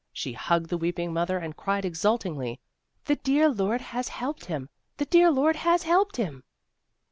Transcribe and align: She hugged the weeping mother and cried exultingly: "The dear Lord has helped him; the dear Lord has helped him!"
She 0.11 0.33
hugged 0.33 0.71
the 0.71 0.79
weeping 0.79 1.13
mother 1.13 1.37
and 1.37 1.55
cried 1.55 1.85
exultingly: 1.85 2.59
"The 3.05 3.17
dear 3.17 3.49
Lord 3.49 3.81
has 3.81 4.07
helped 4.07 4.45
him; 4.45 4.69
the 4.97 5.05
dear 5.05 5.29
Lord 5.29 5.57
has 5.57 5.83
helped 5.83 6.17
him!" 6.17 6.43